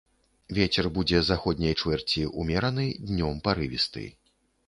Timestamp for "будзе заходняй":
0.95-1.75